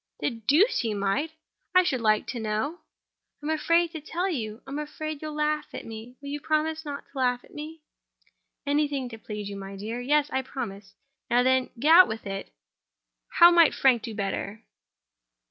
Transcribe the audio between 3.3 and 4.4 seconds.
"I'm afraid to tell